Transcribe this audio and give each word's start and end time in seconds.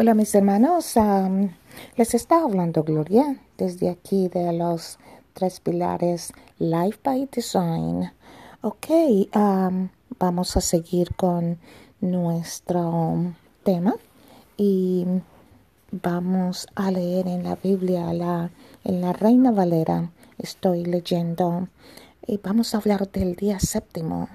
Hola 0.00 0.14
mis 0.14 0.32
hermanos, 0.36 0.94
les 1.96 2.14
está 2.14 2.44
hablando 2.44 2.84
Gloria 2.84 3.36
desde 3.56 3.90
aquí 3.90 4.28
de 4.28 4.52
los 4.52 4.96
tres 5.32 5.58
pilares 5.58 6.32
Life 6.60 7.00
by 7.02 7.28
Design. 7.32 8.12
Ok, 8.60 8.86
vamos 10.20 10.56
a 10.56 10.60
seguir 10.60 11.16
con 11.16 11.58
nuestro 12.00 13.34
tema 13.64 13.96
y 14.56 15.04
vamos 15.90 16.68
a 16.76 16.92
leer 16.92 17.26
en 17.26 17.42
la 17.42 17.56
Biblia, 17.56 18.12
la, 18.12 18.52
en 18.84 19.00
la 19.00 19.12
Reina 19.12 19.50
Valera, 19.50 20.12
estoy 20.38 20.84
leyendo 20.84 21.66
y 22.24 22.36
vamos 22.36 22.72
a 22.72 22.78
hablar 22.78 23.10
del 23.10 23.34
día 23.34 23.58
séptimo. 23.58 24.28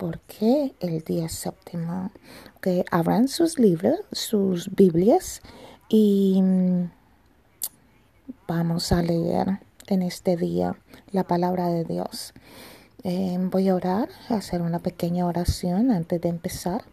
¿Por 0.00 0.20
qué 0.20 0.74
el 0.80 1.04
día 1.04 1.28
séptimo? 1.28 2.10
Que 2.62 2.86
abran 2.90 3.28
sus 3.28 3.58
libros, 3.58 4.00
sus 4.12 4.74
Biblias 4.74 5.42
y 5.90 6.40
mm, 6.40 6.90
vamos 8.48 8.92
a 8.92 9.02
leer 9.02 9.60
en 9.88 10.00
este 10.00 10.38
día 10.38 10.74
la 11.12 11.24
palabra 11.24 11.68
de 11.68 11.84
Dios. 11.84 12.32
Eh, 13.04 13.36
voy 13.38 13.68
a 13.68 13.74
orar, 13.74 14.08
hacer 14.30 14.62
una 14.62 14.78
pequeña 14.78 15.26
oración 15.26 15.90
antes 15.90 16.18
de 16.18 16.30
empezar 16.30 16.84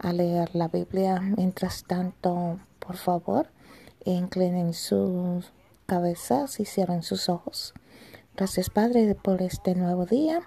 a 0.00 0.12
leer 0.12 0.50
la 0.52 0.66
Biblia. 0.66 1.20
Mientras 1.20 1.84
tanto, 1.84 2.58
por 2.80 2.96
favor, 2.96 3.46
inclinen 4.04 4.74
sus 4.74 5.52
cabezas 5.86 6.58
y 6.58 6.64
cierren 6.64 7.04
sus 7.04 7.28
ojos. 7.28 7.72
Gracias 8.36 8.68
Padre 8.68 9.14
por 9.14 9.42
este 9.42 9.76
nuevo 9.76 10.06
día. 10.06 10.40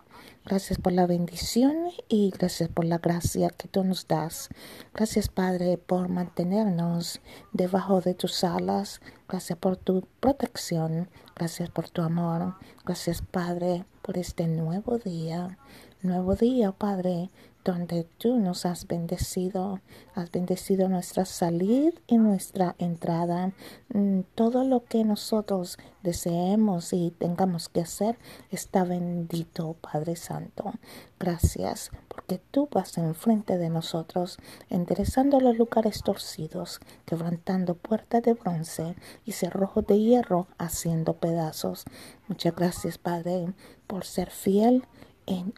Gracias 0.44 0.80
por 0.80 0.92
la 0.92 1.06
bendición 1.06 1.92
y 2.10 2.32
gracias 2.32 2.68
por 2.68 2.84
la 2.84 2.98
gracia 2.98 3.52
que 3.52 3.68
tú 3.68 3.84
nos 3.84 4.08
das. 4.08 4.50
Gracias 4.92 5.30
Padre 5.30 5.78
por 5.78 6.10
mantenernos 6.10 7.22
debajo 7.54 8.02
de 8.02 8.16
tus 8.16 8.44
alas. 8.44 9.02
Gracias 9.30 9.60
por 9.60 9.78
tu 9.78 10.08
protección. 10.20 11.10
Gracias 11.36 11.70
por 11.70 11.90
tu 11.90 12.02
amor. 12.02 12.56
Gracias 12.84 13.22
Padre 13.22 13.86
por 14.02 14.18
este 14.18 14.48
nuevo 14.48 14.98
día. 14.98 15.60
Nuevo 16.02 16.36
día 16.36 16.72
Padre 16.72 17.30
donde 17.64 18.04
tú 18.18 18.40
nos 18.40 18.66
has 18.66 18.88
bendecido, 18.88 19.82
has 20.16 20.32
bendecido 20.32 20.90
nuestra 20.90 21.26
salida 21.26 21.94
y 22.08 22.18
nuestra 22.18 22.76
entrada. 22.80 23.52
Mm, 23.94 24.22
todo 24.36 24.64
lo 24.64 24.84
que 24.86 25.04
nosotros 25.04 25.78
deseemos 26.02 26.94
y 26.94 27.12
tengamos 27.12 27.70
que 27.70 27.82
hacer 27.82 28.18
está 28.50 28.84
bendito, 28.84 29.76
Padre 29.82 30.16
Santo. 30.16 30.74
Gracias, 31.20 31.92
porque 32.08 32.42
tú 32.52 32.68
vas 32.72 32.98
enfrente 32.98 33.58
de 33.58 33.70
nosotros, 33.70 34.38
enderezando 34.70 35.40
los 35.40 35.58
lugares 35.58 36.02
torcidos, 36.04 36.80
quebrantando 37.06 37.76
puertas 37.76 38.24
de 38.24 38.34
bronce 38.34 38.96
y 39.26 39.34
cerrojos 39.34 39.86
de 39.86 40.00
hierro, 40.00 40.48
haciendo 40.58 41.14
pedazos. 41.14 41.86
Muchas 42.28 42.56
gracias, 42.56 42.98
Padre, 42.98 43.54
por 43.86 44.06
ser 44.06 44.32
fiel 44.32 44.84
en, 45.26 45.54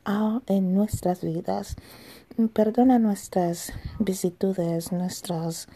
en 0.47 0.73
nuestras 0.73 1.21
vidas. 1.21 1.75
Perdona 2.53 2.97
nuestras 2.97 3.73
vicitudes, 3.99 4.91
nuestros 4.91 5.67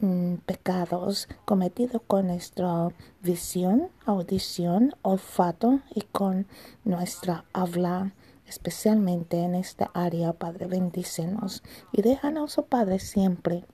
mm, 0.00 0.36
pecados 0.46 1.28
cometidos 1.44 2.00
con 2.06 2.28
nuestra 2.28 2.88
visión, 3.22 3.88
audición, 4.06 4.94
olfato 5.02 5.80
y 5.94 6.02
con 6.02 6.46
nuestra 6.84 7.44
habla, 7.52 8.14
especialmente 8.46 9.42
en 9.42 9.54
esta 9.54 9.90
área, 9.92 10.32
Padre, 10.32 10.66
bendícenos 10.66 11.62
y 11.92 12.00
déjanos, 12.00 12.56
oh 12.58 12.64
Padre, 12.64 12.98
siempre 12.98 13.64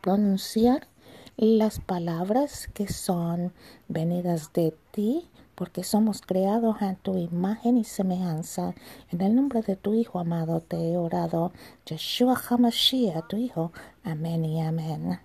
pronunciar 0.00 0.88
las 1.36 1.80
palabras 1.80 2.68
que 2.74 2.88
son 2.88 3.52
venidas 3.88 4.52
de 4.52 4.74
ti 4.90 5.30
porque 5.54 5.84
somos 5.84 6.22
creados 6.22 6.80
en 6.82 6.96
tu 6.96 7.16
imagen 7.16 7.76
y 7.76 7.84
semejanza. 7.84 8.74
En 9.10 9.20
el 9.20 9.34
nombre 9.34 9.62
de 9.62 9.76
tu 9.76 9.94
Hijo 9.94 10.18
amado 10.18 10.60
te 10.60 10.76
he 10.76 10.96
orado, 10.96 11.52
Yeshua 11.86 12.36
HaMashiach, 12.36 13.26
tu 13.28 13.36
Hijo. 13.36 13.72
Amén 14.04 14.44
y 14.44 14.60
amén. 14.60 15.20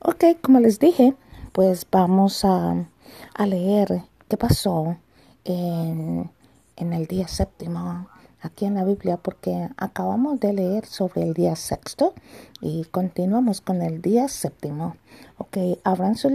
Ok, 0.00 0.24
como 0.40 0.60
les 0.60 0.78
dije, 0.78 1.14
pues 1.52 1.86
vamos 1.90 2.44
a, 2.44 2.86
a 3.34 3.46
leer 3.46 4.02
qué 4.28 4.36
pasó 4.36 4.96
en, 5.44 6.30
en 6.76 6.92
el 6.92 7.06
día 7.06 7.28
séptimo 7.28 8.08
aquí 8.42 8.66
en 8.66 8.74
la 8.74 8.84
Biblia 8.84 9.16
porque 9.16 9.68
acabamos 9.76 10.40
de 10.40 10.52
leer 10.52 10.84
sobre 10.84 11.22
el 11.22 11.32
día 11.32 11.56
sexto 11.56 12.14
y 12.60 12.84
continuamos 12.84 13.60
con 13.60 13.80
el 13.80 14.02
día 14.02 14.28
séptimo. 14.28 14.96
Ok, 15.38 15.56
abran 15.84 16.16
sus, 16.16 16.32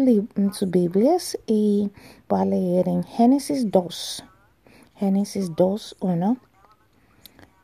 sus 0.53 0.71
Biblias 0.71 1.37
y 1.45 1.91
voy 2.27 2.41
a 2.41 2.45
leer 2.45 2.87
en 2.87 3.03
Génesis 3.03 3.69
2, 3.69 4.23
Génesis 4.95 5.55
2, 5.55 5.97
1 5.99 6.37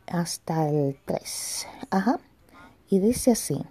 hasta 0.08 0.70
el 0.70 0.98
3. 1.06 1.68
Ajá, 1.90 2.20
y 2.90 3.00
dice 3.00 3.32
así. 3.32 3.64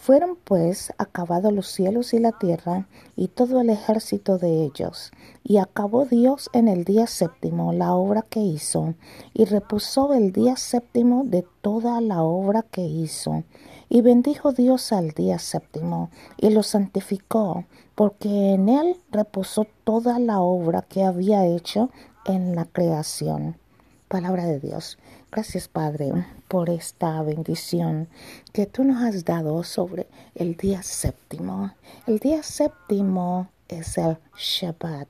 Fueron 0.00 0.38
pues 0.44 0.94
acabados 0.96 1.52
los 1.52 1.66
cielos 1.66 2.14
y 2.14 2.20
la 2.20 2.32
tierra 2.32 2.88
y 3.16 3.28
todo 3.28 3.60
el 3.60 3.68
ejército 3.68 4.38
de 4.38 4.64
ellos. 4.64 5.12
Y 5.44 5.58
acabó 5.58 6.06
Dios 6.06 6.48
en 6.54 6.68
el 6.68 6.84
día 6.84 7.06
séptimo 7.06 7.74
la 7.74 7.92
obra 7.92 8.22
que 8.22 8.40
hizo, 8.40 8.94
y 9.34 9.44
reposó 9.44 10.14
el 10.14 10.32
día 10.32 10.56
séptimo 10.56 11.24
de 11.26 11.44
toda 11.60 12.00
la 12.00 12.22
obra 12.22 12.62
que 12.62 12.80
hizo. 12.80 13.44
Y 13.90 14.00
bendijo 14.00 14.52
Dios 14.52 14.90
al 14.94 15.10
día 15.10 15.38
séptimo, 15.38 16.08
y 16.38 16.48
lo 16.48 16.62
santificó, 16.62 17.66
porque 17.94 18.54
en 18.54 18.70
él 18.70 18.96
reposó 19.10 19.66
toda 19.84 20.18
la 20.18 20.40
obra 20.40 20.80
que 20.80 21.04
había 21.04 21.44
hecho 21.44 21.90
en 22.24 22.56
la 22.56 22.64
creación. 22.64 23.58
Palabra 24.08 24.46
de 24.46 24.60
Dios. 24.60 24.96
Gracias 25.32 25.68
Padre 25.68 26.26
por 26.48 26.70
esta 26.70 27.22
bendición 27.22 28.08
que 28.52 28.66
tú 28.66 28.82
nos 28.82 29.00
has 29.04 29.24
dado 29.24 29.62
sobre 29.62 30.08
el 30.34 30.56
día 30.56 30.82
séptimo. 30.82 31.70
El 32.08 32.18
día 32.18 32.42
séptimo 32.42 33.48
es 33.68 33.96
el 33.96 34.18
Shabbat, 34.36 35.08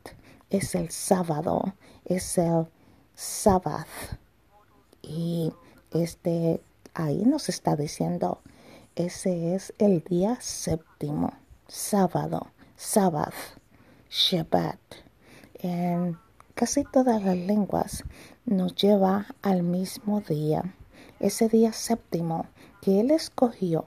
es 0.50 0.74
el 0.74 0.90
sábado, 0.90 1.72
es 2.04 2.36
el 2.36 2.66
Sabbath. 3.14 3.88
Y 5.00 5.54
este 5.92 6.60
ahí 6.92 7.24
nos 7.24 7.48
está 7.48 7.74
diciendo, 7.74 8.42
ese 8.96 9.54
es 9.54 9.72
el 9.78 10.04
día 10.04 10.36
séptimo, 10.38 11.32
sábado, 11.66 12.48
Sabbath, 12.76 13.32
Shabbat. 14.10 14.80
En 15.54 16.18
casi 16.54 16.84
todas 16.84 17.22
las 17.22 17.38
lenguas 17.38 18.04
nos 18.44 18.74
lleva 18.74 19.26
al 19.42 19.62
mismo 19.62 20.20
día, 20.20 20.74
ese 21.18 21.48
día 21.48 21.72
séptimo 21.72 22.46
que 22.82 23.00
Él 23.00 23.10
escogió 23.10 23.84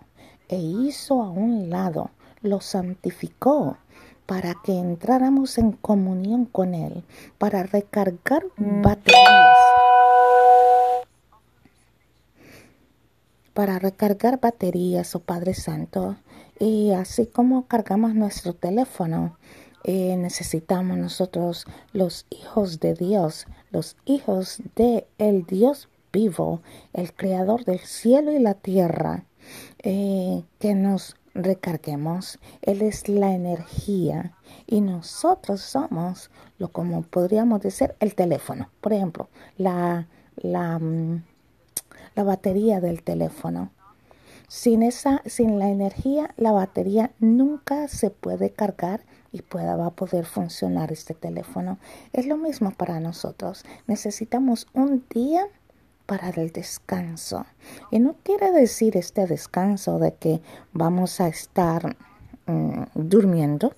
e 0.50 0.58
hizo 0.58 1.22
a 1.22 1.30
un 1.30 1.70
lado, 1.70 2.12
lo 2.42 2.62
santificó 2.62 3.78
para 4.26 4.56
que 4.64 4.78
entráramos 4.78 5.58
en 5.58 5.72
comunión 5.72 6.46
con 6.46 6.74
Él, 6.74 7.04
para 7.38 7.64
recargar 7.64 8.44
baterías. 8.58 9.58
Para 13.54 13.80
recargar 13.80 14.40
baterías, 14.40 15.16
oh 15.16 15.20
Padre 15.20 15.54
Santo, 15.54 16.16
y 16.60 16.92
así 16.92 17.28
como 17.28 17.68
cargamos 17.68 18.16
nuestro 18.16 18.54
teléfono, 18.54 19.38
eh, 19.84 20.16
necesitamos 20.18 20.98
nosotros 20.98 21.66
los 21.92 22.26
hijos 22.30 22.80
de 22.80 22.94
Dios, 22.94 23.48
los 23.72 23.98
hijos 24.06 24.62
de 24.76 25.08
el 25.18 25.46
Dios 25.46 25.90
vivo, 26.14 26.62
el 26.94 27.14
creador 27.14 27.66
del 27.66 27.80
cielo 27.80 28.32
y 28.32 28.40
la 28.40 28.54
tierra, 28.54 29.26
eh, 29.80 30.44
que 30.60 30.76
nos 30.76 31.16
recarguemos. 31.34 32.40
Él 32.62 32.82
es 32.82 33.10
la 33.10 33.34
energía 33.34 34.38
y 34.68 34.82
nosotros 34.82 35.62
somos 35.62 36.30
lo 36.60 36.70
como 36.70 37.02
podríamos 37.02 37.62
decir 37.62 37.96
el 38.00 38.16
teléfono. 38.16 38.70
Por 38.80 38.94
ejemplo, 38.94 39.28
la, 39.58 40.08
la, 40.38 40.80
mm, 40.80 41.24
la 42.16 42.24
batería 42.24 42.80
del 42.80 43.04
teléfono. 43.04 43.72
Sin, 44.48 44.84
esa, 44.84 45.24
sin 45.26 45.58
la 45.58 45.70
energía, 45.70 46.34
la 46.38 46.52
batería 46.52 47.12
nunca 47.20 47.88
se 47.88 48.12
puede 48.12 48.52
cargar 48.52 49.02
y 49.34 49.42
pueda 49.42 49.76
va 49.76 49.88
a 49.88 49.96
poder 49.96 50.26
funcionar 50.26 50.94
este 50.94 51.14
teléfono. 51.16 51.80
Es 52.14 52.28
lo 52.28 52.38
mismo 52.38 52.72
para 52.72 53.02
nosotros. 53.02 53.66
Necesitamos 53.88 54.68
un 54.74 55.04
día 55.10 55.48
para 56.06 56.30
el 56.30 56.52
descanso. 56.52 57.46
Y 57.92 58.00
no 58.00 58.16
quiere 58.24 58.52
decir 58.52 58.96
este 58.96 59.26
descanso 59.26 59.98
de 60.00 60.14
que 60.14 60.42
vamos 60.72 61.20
a 61.20 61.28
estar 61.28 61.98
mm, 62.46 62.84
durmiendo 62.94 63.74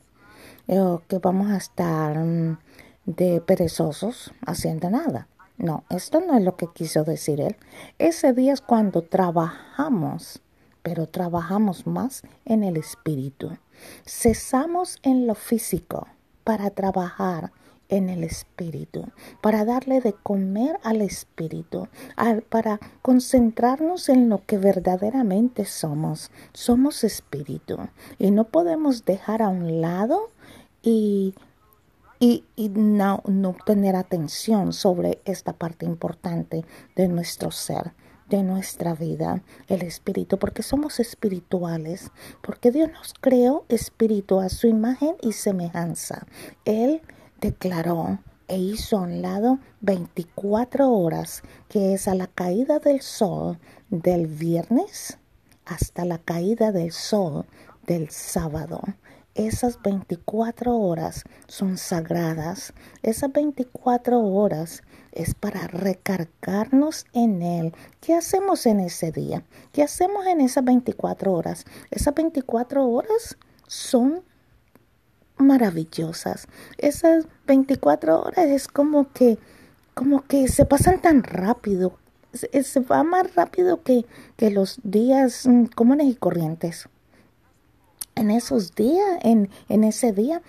o 0.67 1.01
que 1.07 1.19
vamos 1.19 1.49
a 1.51 1.57
estar 1.57 2.17
mm, 2.17 2.57
de 3.05 3.41
perezosos 3.41 4.33
haciendo 4.45 4.89
nada. 4.89 5.27
No, 5.57 5.85
esto 5.89 6.19
no 6.19 6.37
es 6.37 6.43
lo 6.43 6.57
que 6.57 6.67
quiso 6.67 7.05
decir 7.05 7.39
él. 7.39 7.55
Ese 7.97 8.33
día 8.33 8.51
es 8.51 8.59
cuando 8.59 9.03
trabajamos 9.03 10.41
pero 10.85 11.07
trabajamos 11.07 11.87
más 11.87 12.21
en 12.45 12.63
el 12.63 12.77
espíritu. 12.77 13.57
Cesamos 14.05 14.99
en 15.01 15.25
lo 15.25 15.33
físico 15.33 16.07
para 16.43 16.69
trabajar 16.69 17.51
en 17.89 18.07
el 18.07 18.23
espíritu, 18.23 19.09
para 19.41 19.65
darle 19.65 19.99
de 19.99 20.13
comer 20.13 20.77
al 20.83 21.01
espíritu, 21.01 21.87
para 22.49 22.79
concentrarnos 23.01 24.09
en 24.09 24.29
lo 24.29 24.45
que 24.45 24.59
verdaderamente 24.59 25.65
somos. 25.65 26.29
Somos 26.53 27.03
espíritu 27.03 27.79
y 28.19 28.29
no 28.29 28.43
podemos 28.43 29.05
dejar 29.05 29.41
a 29.41 29.49
un 29.49 29.81
lado 29.81 30.29
y, 30.83 31.33
no, 32.59 33.23
no 33.25 33.55
tener 33.65 33.95
atención 33.95 34.71
sobre 34.71 35.19
esta 35.25 35.53
parte 35.53 35.87
importante 35.87 36.63
de 36.95 37.07
nuestro 37.07 37.49
ser 37.49 37.93
de 38.29 38.43
nuestra 38.43 38.95
vida, 38.95 39.43
el 39.67 39.83
espíritu, 39.83 40.37
porque 40.37 40.63
somos 40.63 40.99
espirituales, 40.99 42.11
porque 42.41 42.71
Dios 42.71 42.89
nos 42.91 43.13
creó 43.13 43.65
espíritu 43.69 44.39
a 44.39 44.49
su 44.49 44.67
imagen 44.67 45.15
y 45.21 45.33
semejanza. 45.33 46.25
Él 46.65 47.01
declaró 47.39 48.19
e 48.47 48.57
hizo 48.57 48.97
a 48.97 49.01
un 49.01 49.21
lado 49.21 49.59
24 49.81 50.91
horas, 50.91 51.43
que 51.69 51.93
es 51.93 52.07
a 52.07 52.15
la 52.15 52.27
caída 52.27 52.79
del 52.79 53.01
sol 53.01 53.59
del 53.89 54.27
viernes 54.27 55.17
hasta 55.65 56.05
la 56.05 56.19
caída 56.19 56.71
del 56.71 56.91
sol 56.91 57.45
del 57.87 58.09
sábado. 58.09 58.81
Esas 59.35 59.81
24 59.81 60.73
horas 60.73 61.25
son 61.47 61.77
sagradas. 61.77 62.73
Esas 63.03 63.33
24 63.33 64.17
horas 64.17 64.81
es 65.11 65.35
para 65.35 65.67
recargarnos 65.67 67.05
en 67.11 67.41
Él. 67.41 67.73
¿Qué 67.99 68.13
hacemos 68.13 68.65
en 68.65 68.79
ese 68.79 69.11
día? 69.11 69.43
¿Qué 69.73 69.83
hacemos 69.83 70.25
en 70.25 70.39
esas 70.39 70.63
24 70.63 71.33
horas? 71.33 71.65
Esas 71.91 72.15
24 72.15 72.87
horas 72.87 73.37
son 73.67 74.23
maravillosas. 75.37 76.47
Esas 76.77 77.27
24 77.45 78.21
horas 78.21 78.45
es 78.45 78.69
como 78.69 79.11
que, 79.11 79.37
como 79.93 80.21
que 80.21 80.47
se 80.47 80.63
pasan 80.63 81.01
tan 81.01 81.23
rápido. 81.23 81.97
Se, 82.31 82.79
va 82.79 83.03
más 83.03 83.35
rápido 83.35 83.83
que, 83.83 84.05
que 84.37 84.49
los 84.49 84.79
días 84.83 85.45
mm, 85.45 85.65
comunes 85.75 86.07
y 86.07 86.15
corrientes. 86.15 86.87
En 88.15 88.31
esos 88.31 88.75
días, 88.75 89.19
en, 89.23 89.49
en 89.69 89.83
ese 89.83 90.13
día, 90.13 90.41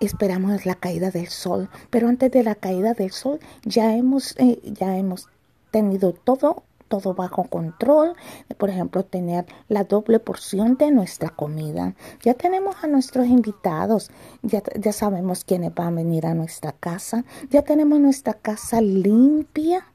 esperamos 0.00 0.66
la 0.66 0.74
caída 0.74 1.10
del 1.10 1.28
sol, 1.28 1.68
pero 1.90 2.08
antes 2.08 2.30
de 2.30 2.42
la 2.42 2.54
caída 2.54 2.94
del 2.94 3.12
sol 3.12 3.40
ya 3.64 3.94
hemos, 3.96 4.34
eh, 4.38 4.60
ya 4.64 4.96
hemos 4.96 5.28
tenido 5.70 6.12
todo 6.12 6.64
todo 6.88 7.14
bajo 7.14 7.44
control, 7.44 8.14
por 8.58 8.70
ejemplo, 8.70 9.04
tener 9.04 9.46
la 9.68 9.84
doble 9.84 10.20
porción 10.20 10.76
de 10.76 10.90
nuestra 10.90 11.30
comida. 11.30 11.94
Ya 12.22 12.34
tenemos 12.34 12.76
a 12.82 12.86
nuestros 12.86 13.26
invitados, 13.26 14.10
ya, 14.42 14.62
ya 14.78 14.92
sabemos 14.92 15.44
quiénes 15.44 15.74
van 15.74 15.88
a 15.88 15.96
venir 16.02 16.26
a 16.26 16.34
nuestra 16.34 16.72
casa, 16.72 17.24
ya 17.50 17.62
tenemos 17.62 17.98
nuestra 17.98 18.34
casa 18.34 18.80
limpia 18.80 19.86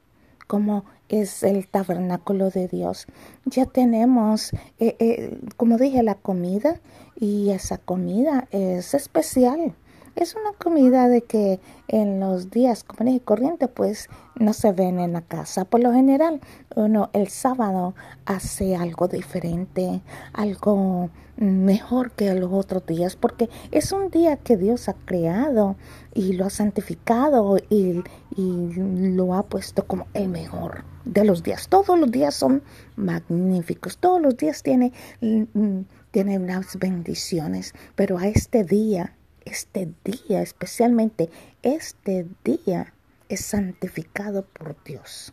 como 0.46 0.84
es 1.10 1.42
el 1.42 1.66
tabernáculo 1.68 2.50
de 2.50 2.68
Dios. 2.68 3.06
Ya 3.44 3.66
tenemos, 3.66 4.52
eh, 4.78 4.96
eh, 4.98 5.38
como 5.56 5.76
dije, 5.76 6.02
la 6.02 6.14
comida 6.14 6.80
y 7.18 7.50
esa 7.50 7.78
comida 7.78 8.48
es 8.50 8.94
especial. 8.94 9.74
Es 10.16 10.34
una 10.34 10.52
comida 10.58 11.08
de 11.08 11.22
que 11.22 11.60
en 11.88 12.20
los 12.20 12.50
días 12.50 12.84
comunes 12.84 13.16
y 13.16 13.20
corrientes 13.20 13.68
pues 13.74 14.08
no 14.34 14.52
se 14.52 14.72
ven 14.72 14.98
en 14.98 15.12
la 15.12 15.22
casa. 15.22 15.64
Por 15.64 15.80
lo 15.80 15.92
general 15.92 16.40
uno 16.74 17.10
el 17.12 17.28
sábado 17.28 17.94
hace 18.26 18.76
algo 18.76 19.08
diferente, 19.08 20.02
algo 20.32 21.10
mejor 21.36 22.10
que 22.10 22.34
los 22.34 22.52
otros 22.52 22.84
días 22.86 23.16
porque 23.16 23.48
es 23.70 23.92
un 23.92 24.10
día 24.10 24.36
que 24.36 24.56
Dios 24.56 24.88
ha 24.88 24.94
creado 24.94 25.76
y 26.12 26.34
lo 26.34 26.44
ha 26.44 26.50
santificado 26.50 27.56
y, 27.70 28.02
y 28.36 28.72
lo 28.74 29.34
ha 29.34 29.44
puesto 29.44 29.86
como 29.86 30.06
el 30.12 30.28
mejor 30.28 30.84
de 31.04 31.24
los 31.24 31.42
días. 31.42 31.68
Todos 31.68 31.98
los 31.98 32.10
días 32.10 32.34
son 32.34 32.62
magníficos, 32.96 33.98
todos 33.98 34.20
los 34.20 34.36
días 34.36 34.62
tiene, 34.62 34.92
mm, 35.20 35.80
tiene 36.10 36.38
unas 36.38 36.76
bendiciones, 36.78 37.74
pero 37.94 38.18
a 38.18 38.26
este 38.26 38.64
día 38.64 39.14
este 39.44 39.92
día, 40.04 40.42
especialmente 40.42 41.30
este 41.62 42.26
día, 42.44 42.92
es 43.28 43.40
santificado 43.40 44.44
por 44.44 44.82
Dios. 44.84 45.32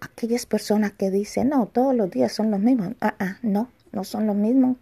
Aquellas 0.00 0.46
personas 0.46 0.92
que 0.92 1.10
dicen, 1.10 1.48
no, 1.48 1.66
todos 1.66 1.94
los 1.94 2.10
días 2.10 2.32
son 2.32 2.50
los 2.50 2.60
mismos. 2.60 2.94
Ah, 3.00 3.14
ah, 3.18 3.38
no, 3.42 3.70
no 3.92 4.04
son 4.04 4.26
los 4.26 4.36
mismos. 4.36 4.76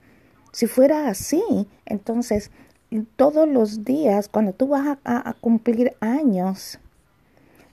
Si 0.52 0.66
fuera 0.66 1.08
así, 1.08 1.42
entonces 1.86 2.50
todos 3.16 3.48
los 3.48 3.84
días, 3.84 4.28
cuando 4.28 4.52
tú 4.52 4.68
vas 4.68 4.98
a, 5.04 5.28
a, 5.28 5.34
cumplir 5.34 5.96
años, 6.00 6.78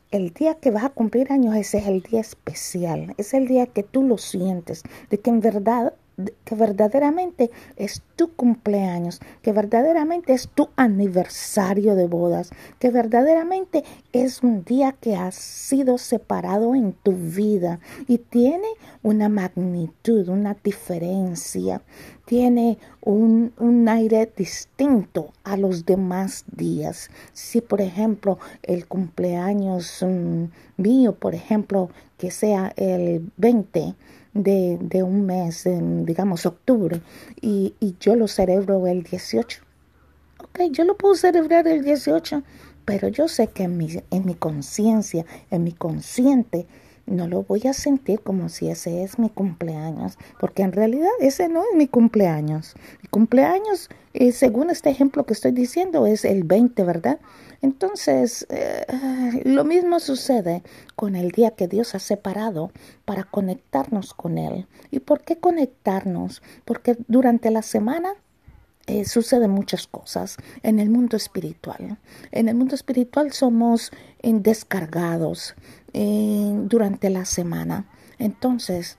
el 0.10 0.34
día 0.34 0.56
que 0.56 0.72
vas 0.72 0.84
a 0.84 0.90
cumplir 0.90 1.32
años, 1.32 1.56
ese 1.56 1.78
es 1.78 1.88
el 1.88 2.02
día 2.02 2.22
especial, 2.22 3.14
es 3.18 3.34
el 3.34 3.48
día 3.48 3.68
que 3.68 3.84
tú 3.84 4.04
lo 4.04 4.18
sientes, 4.18 4.84
de 5.10 5.20
que 5.20 5.30
en 5.30 5.42
verdad 5.42 5.94
que 6.46 6.56
verdaderamente 6.56 7.52
es 7.76 8.02
tu 8.16 8.34
cumpleaños, 8.34 9.20
que 9.42 9.52
verdaderamente 9.52 10.34
es 10.34 10.50
tu 10.50 10.70
aniversario 10.76 11.96
de 11.96 12.08
bodas, 12.08 12.52
que 12.80 12.90
verdaderamente 12.90 13.84
es 14.14 14.44
un 14.44 14.64
día 14.64 14.92
que 14.94 15.16
ha 15.16 15.32
sido 15.32 15.98
separado 15.98 16.76
en 16.76 16.94
tu 16.94 17.14
vida 17.14 17.80
y 18.08 18.18
tiene 18.18 18.68
una 19.04 19.30
magnitud, 19.30 20.28
una 20.30 20.56
diferencia, 20.64 21.82
tiene 22.26 22.78
un, 23.02 23.54
un 23.58 23.90
aire 23.90 24.32
distinto 24.36 25.34
a 25.44 25.58
los 25.58 25.86
demás 25.86 26.46
días. 26.56 27.10
Si 27.34 27.62
por 27.62 27.82
ejemplo 27.82 28.38
el 28.64 28.88
cumpleaños 28.88 30.02
mm, 30.02 30.46
mío, 30.78 31.14
por 31.14 31.36
ejemplo, 31.36 31.90
que 32.18 32.32
sea 32.32 32.74
el 32.76 33.32
20, 33.38 33.96
de, 34.34 34.78
de 34.80 35.04
un 35.04 35.26
mes, 35.26 35.68
digamos 36.06 36.46
octubre, 36.46 37.02
y, 37.42 37.74
y, 37.80 37.96
yo 38.00 38.16
lo 38.16 38.28
celebro 38.28 38.88
el 38.88 39.04
18. 39.04 39.62
Ok, 40.40 40.60
yo 40.72 40.86
lo 40.86 40.98
puedo 40.98 41.16
celebrar 41.16 41.68
el 41.68 41.84
18, 41.84 42.44
pero 42.86 43.08
yo 43.08 43.28
sé 43.28 43.48
que 43.48 43.64
en 43.64 43.78
mi, 43.78 43.90
en 44.10 44.26
mi 44.26 44.36
conciencia, 44.36 45.26
en 45.50 45.64
mi 45.64 45.72
consciente, 45.72 46.68
no 47.12 47.28
lo 47.28 47.44
voy 47.44 47.68
a 47.68 47.74
sentir 47.74 48.22
como 48.22 48.50
si 48.50 48.70
ese 48.70 49.04
es 49.04 49.20
mi 49.20 49.30
cumpleaños, 49.30 50.18
porque 50.40 50.64
en 50.64 50.72
realidad 50.72 51.10
ese 51.20 51.50
no 51.50 51.62
es 51.62 51.76
mi 51.76 51.88
cumpleaños. 51.88 52.76
Mi 53.02 53.10
cumpleaños, 53.10 53.90
eh, 54.14 54.32
según 54.32 54.70
este 54.70 54.90
ejemplo 54.90 55.26
que 55.26 55.34
estoy 55.34 55.52
diciendo, 55.52 56.08
es 56.08 56.26
el 56.26 56.44
20, 56.44 56.84
¿verdad? 56.84 57.20
Entonces, 57.62 58.48
eh, 58.50 58.86
lo 59.46 59.64
mismo 59.64 60.00
sucede 60.00 60.64
con 60.96 61.16
el 61.16 61.32
día 61.32 61.52
que 61.52 61.68
Dios 61.68 61.94
ha 61.94 62.00
separado 62.00 62.72
para 63.06 63.24
conectarnos 63.24 64.14
con 64.14 64.38
Él. 64.38 64.68
¿Y 64.90 65.00
por 65.00 65.22
qué 65.22 65.38
conectarnos? 65.38 66.42
Porque 66.66 66.98
durante 67.08 67.52
la 67.52 67.62
semana 67.62 68.16
eh, 68.92 69.06
suceden 69.06 69.52
muchas 69.52 69.88
cosas 69.88 70.36
en 70.64 70.80
el 70.80 70.90
mundo 70.90 71.16
espiritual. 71.16 71.98
En 72.32 72.50
el 72.50 72.56
mundo 72.56 72.76
espiritual 72.76 73.32
somos 73.32 73.92
descargados 74.22 75.56
eh, 75.94 76.52
durante 76.66 77.10
la 77.10 77.24
semana. 77.24 77.88
Entonces, 78.20 78.98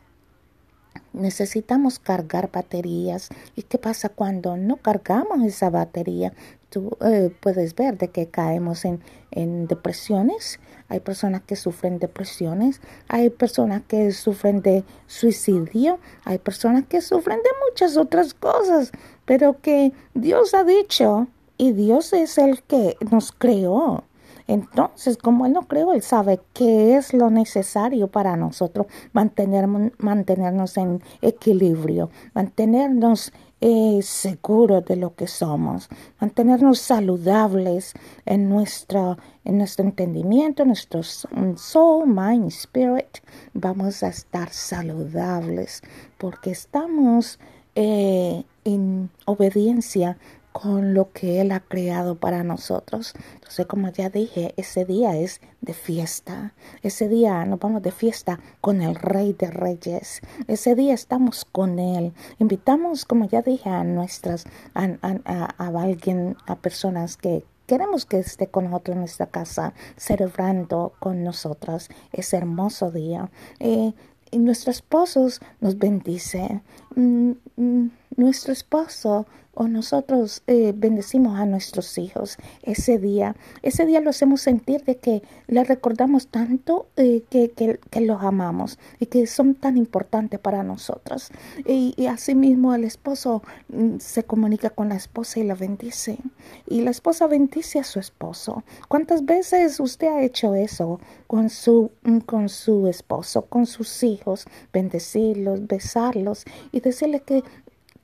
necesitamos 1.12 1.98
cargar 1.98 2.50
baterías. 2.50 3.28
¿Y 3.54 3.64
qué 3.64 3.76
pasa 3.76 4.08
cuando 4.08 4.56
no 4.56 4.78
cargamos 4.78 5.42
esa 5.44 5.68
batería? 5.68 6.32
tú 6.72 6.96
eh, 7.04 7.30
puedes 7.40 7.74
ver 7.74 7.98
de 7.98 8.08
que 8.08 8.28
caemos 8.28 8.86
en, 8.86 9.00
en 9.30 9.66
depresiones. 9.66 10.58
Hay 10.92 11.00
personas 11.00 11.40
que 11.40 11.56
sufren 11.56 11.98
depresiones, 11.98 12.82
hay 13.08 13.30
personas 13.30 13.80
que 13.88 14.12
sufren 14.12 14.60
de 14.60 14.84
suicidio, 15.06 15.98
hay 16.26 16.36
personas 16.36 16.84
que 16.84 17.00
sufren 17.00 17.38
de 17.38 17.48
muchas 17.66 17.96
otras 17.96 18.34
cosas, 18.34 18.92
pero 19.24 19.58
que 19.62 19.94
Dios 20.12 20.52
ha 20.52 20.64
dicho 20.64 21.28
y 21.56 21.72
Dios 21.72 22.12
es 22.12 22.36
el 22.36 22.62
que 22.64 22.98
nos 23.10 23.32
creó. 23.32 24.04
Entonces, 24.46 25.16
como 25.16 25.46
Él 25.46 25.54
nos 25.54 25.64
creó, 25.64 25.94
Él 25.94 26.02
sabe 26.02 26.40
qué 26.52 26.94
es 26.96 27.14
lo 27.14 27.30
necesario 27.30 28.08
para 28.08 28.36
nosotros 28.36 28.86
mantener, 29.14 29.66
mantenernos 29.96 30.76
en 30.76 31.02
equilibrio, 31.22 32.10
mantenernos 32.34 33.32
eh, 33.64 34.00
seguros 34.02 34.84
de 34.86 34.96
lo 34.96 35.14
que 35.14 35.28
somos, 35.28 35.88
mantenernos 36.20 36.80
saludables 36.80 37.94
en, 38.26 38.48
nuestra, 38.48 39.16
en 39.44 39.58
nuestro 39.58 39.84
entendimiento, 39.84 40.64
nuestro 40.64 41.04
soul, 41.04 42.08
mind, 42.08 42.48
spirit. 42.48 43.18
Vamos 43.54 44.02
a 44.02 44.08
estar 44.08 44.50
saludables 44.50 45.80
porque 46.18 46.50
estamos 46.50 47.38
eh, 47.76 48.42
en 48.64 49.10
obediencia 49.26 50.18
con 50.52 50.94
lo 50.94 51.10
que 51.12 51.40
Él 51.40 51.50
ha 51.52 51.60
creado 51.60 52.16
para 52.16 52.44
nosotros. 52.44 53.14
Entonces, 53.34 53.66
como 53.66 53.88
ya 53.88 54.10
dije, 54.10 54.54
ese 54.56 54.84
día 54.84 55.16
es 55.16 55.40
de 55.60 55.74
fiesta. 55.74 56.54
Ese 56.82 57.08
día 57.08 57.44
nos 57.44 57.58
vamos 57.58 57.82
de 57.82 57.90
fiesta 57.90 58.38
con 58.60 58.82
el 58.82 58.94
Rey 58.94 59.32
de 59.32 59.50
Reyes. 59.50 60.20
Ese 60.46 60.74
día 60.74 60.94
estamos 60.94 61.44
con 61.44 61.78
Él. 61.78 62.12
Invitamos, 62.38 63.04
como 63.04 63.26
ya 63.26 63.42
dije, 63.42 63.68
a 63.70 63.84
nuestras, 63.84 64.44
a, 64.74 64.88
a, 65.02 65.66
alguien, 65.66 66.36
a 66.46 66.56
personas 66.56 67.16
que 67.16 67.44
queremos 67.66 68.04
que 68.04 68.18
esté 68.18 68.48
con 68.48 68.64
nosotros 68.64 68.94
en 68.94 69.00
nuestra 69.00 69.26
casa, 69.26 69.72
celebrando 69.96 70.92
con 70.98 71.24
nosotros 71.24 71.88
ese 72.12 72.36
hermoso 72.36 72.90
día. 72.90 73.30
Eh, 73.60 73.92
y 74.32 74.38
nuestro 74.38 74.70
esposo 74.70 75.28
nos 75.60 75.78
bendice. 75.78 76.62
Mm, 76.96 77.32
mm, 77.56 77.90
nuestro 78.16 78.52
esposo 78.52 79.26
o 79.54 79.68
nosotros 79.68 80.42
eh, 80.46 80.72
bendecimos 80.74 81.38
a 81.38 81.44
nuestros 81.44 81.98
hijos 81.98 82.38
ese 82.62 82.98
día. 82.98 83.36
Ese 83.62 83.84
día 83.84 84.00
lo 84.00 84.10
hacemos 84.10 84.40
sentir 84.40 84.84
de 84.84 84.96
que 84.96 85.22
le 85.46 85.62
recordamos 85.64 86.28
tanto 86.28 86.86
eh, 86.96 87.22
que, 87.28 87.50
que, 87.50 88.00
los 88.00 88.22
amamos 88.22 88.78
y 88.98 89.06
que 89.06 89.26
son 89.26 89.54
tan 89.54 89.76
importantes 89.76 90.40
para 90.40 90.62
nosotros. 90.62 91.30
Y, 91.66 91.94
asimismo 92.06 92.74
el 92.74 92.84
esposo 92.84 93.42
mm, 93.68 93.98
se 93.98 94.24
comunica 94.24 94.70
con 94.70 94.88
la 94.88 94.96
esposa 94.96 95.40
y 95.40 95.44
la 95.44 95.54
bendice. 95.54 96.18
Y 96.66 96.80
la 96.80 96.90
esposa 96.90 97.26
bendice 97.26 97.78
a 97.78 97.84
su 97.84 98.00
esposo. 98.00 98.64
¿Cuántas 98.88 99.24
veces 99.24 99.80
usted 99.80 100.08
ha 100.08 100.22
hecho 100.22 100.54
eso 100.54 101.00
con 101.26 101.50
su, 101.50 101.90
con 102.26 102.48
su 102.48 102.88
esposo, 102.88 103.42
con 103.42 103.66
sus 103.66 104.02
hijos? 104.02 104.46
Bendecirlos, 104.72 105.66
besarlos 105.66 106.44
y 106.72 106.80
decirle 106.82 107.20
que 107.20 107.42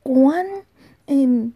cuán 0.03 0.47
Em, 1.09 1.53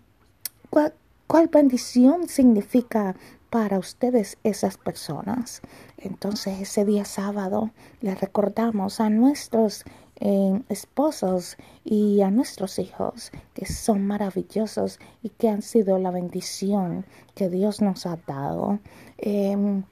¿cuál, 0.71 0.95
¿Cuál 1.27 1.49
bendición 1.49 2.27
significa 2.27 3.15
para 3.51 3.79
ustedes 3.79 4.39
esas 4.45 4.79
personas? 4.79 5.61
Entonces 5.99 6.59
ese 6.59 6.87
día 6.87 7.05
sábado 7.05 7.71
le 8.01 8.15
recordamos 8.15 8.99
a 8.99 9.11
nuestros 9.11 9.85
em, 10.17 10.63
esposos 10.71 11.59
y 11.85 12.23
a 12.23 12.31
nuestros 12.31 12.79
hijos 12.79 13.31
que 13.53 13.67
son 13.67 14.07
maravillosos 14.07 14.99
y 15.23 15.29
que 15.29 15.51
han 15.51 15.61
sido 15.61 15.99
la 15.99 16.11
bendición 16.11 17.05
que 17.35 17.51
Dios 17.51 17.83
nos 17.83 18.07
ha 18.07 18.17
dado. 18.27 18.79
Em, 19.19 19.85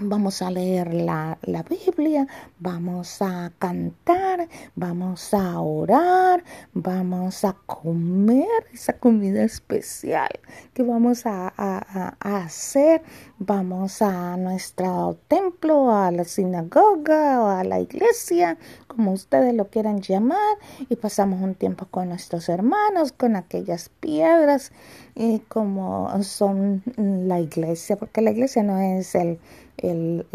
Vamos 0.00 0.42
a 0.42 0.50
leer 0.50 0.92
la, 0.92 1.38
la, 1.42 1.62
Biblia, 1.62 2.26
vamos 2.58 3.22
a 3.22 3.52
cantar, 3.58 4.48
vamos 4.74 5.32
a 5.32 5.60
orar, 5.60 6.44
vamos 6.74 7.44
a 7.44 7.54
comer 7.66 8.46
esa 8.72 8.94
comida 8.94 9.42
especial 9.42 10.30
que 10.74 10.82
vamos 10.82 11.26
a, 11.26 11.52
a, 11.56 12.16
a 12.20 12.36
hacer. 12.44 13.02
Vamos 13.38 14.00
a 14.02 14.36
nuestro 14.36 15.18
templo, 15.28 15.92
a 15.92 16.10
la 16.10 16.24
sinagoga 16.24 17.42
o 17.42 17.48
a 17.48 17.64
la 17.64 17.80
iglesia, 17.80 18.56
como 18.86 19.12
ustedes 19.12 19.54
lo 19.54 19.68
quieran 19.68 20.00
llamar, 20.00 20.56
y 20.88 20.96
pasamos 20.96 21.42
un 21.42 21.54
tiempo 21.54 21.86
con 21.90 22.08
nuestros 22.08 22.48
hermanos, 22.48 23.12
con 23.12 23.36
aquellas 23.36 23.90
piedras, 24.00 24.72
y 25.14 25.40
como 25.40 26.22
son 26.22 26.82
la 26.96 27.40
iglesia, 27.40 27.96
porque 27.96 28.22
la 28.22 28.30
iglesia 28.30 28.62
no 28.62 28.78
es 28.78 29.14
el 29.14 29.38
el, 29.78 30.26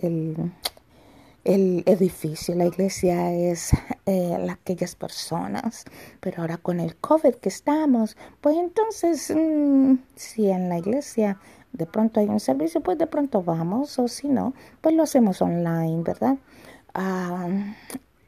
el, 1.44 1.84
edificio, 1.86 2.56
la 2.56 2.66
iglesia 2.66 3.34
es 3.34 3.72
eh, 4.06 4.48
aquellas 4.50 4.96
personas, 4.96 5.86
pero 6.20 6.42
ahora 6.42 6.58
con 6.58 6.80
el 6.80 6.96
COVID 6.98 7.36
que 7.36 7.50
estamos, 7.50 8.16
pues 8.42 8.58
entonces 8.58 9.34
mm, 9.36 9.96
si 10.16 10.50
en 10.50 10.70
la 10.70 10.78
iglesia 10.78 11.40
de 11.74 11.86
pronto 11.86 12.20
hay 12.20 12.28
un 12.28 12.40
servicio, 12.40 12.82
pues 12.82 12.98
de 12.98 13.08
pronto 13.08 13.44
vamos, 13.44 13.98
o 14.00 14.08
si 14.08 14.28
no, 14.28 14.54
pues 14.82 14.96
lo 14.96 15.04
hacemos 15.04 15.42
online, 15.42 16.04
¿verdad? 16.04 16.38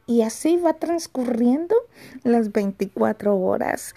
Y 0.05 0.21
así 0.21 0.57
va 0.57 0.73
transcurriendo 0.73 1.75
las 2.23 2.51
24 2.51 3.37
horas. 3.37 3.93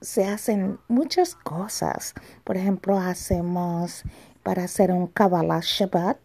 se 0.00 0.24
hacen 0.24 0.78
muchas 0.88 1.34
cosas. 1.34 2.14
Por 2.44 2.56
ejemplo, 2.56 2.98
hacemos 2.98 4.02
para 4.42 4.64
hacer 4.64 4.90
un 4.90 5.06
Kabbalah 5.06 5.60
Shabbat. 5.62 6.18